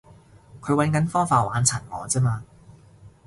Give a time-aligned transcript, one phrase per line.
[0.61, 2.43] 佢搵緊方法玩殘我咋嘛